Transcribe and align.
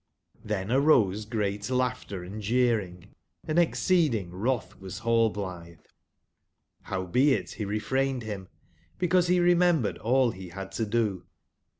ITben 0.43 0.73
arose 0.73 1.25
great 1.25 1.61
laugbter 1.69 2.25
and 2.25 2.41
jeering, 2.41 3.13
& 3.31 3.45
exceeding 3.47 4.31
wrotb 4.31 4.79
was 4.79 5.01
Hallblitbe; 5.01 5.77
bowbeit 6.89 7.49
44 7.49 7.55
be 7.59 7.65
refrained 7.65 8.21
bim, 8.21 8.47
because 8.97 9.27
be 9.27 9.39
remembered 9.39 9.99
all 9.99 10.31
be 10.31 10.49
bad 10.49 10.71
to 10.71 10.87
do. 10.87 11.27